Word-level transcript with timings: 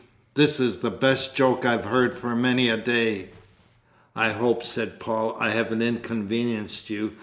This 0.33 0.59
is 0.59 0.79
the 0.79 0.89
best 0.89 1.35
joke 1.35 1.63
I've 1.63 1.85
heard 1.85 2.17
for 2.17 2.35
many 2.35 2.69
a 2.69 2.75
day!" 2.75 3.29
"I 4.15 4.31
hope," 4.31 4.63
said 4.63 4.99
Paul, 4.99 5.37
"I 5.39 5.51
haven't 5.51 5.83
inconvenienced 5.83 6.89
you. 6.89 7.13